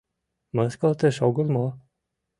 Мыскылтыш 0.55 1.15
огыл 1.27 1.47
мо? 1.55 1.67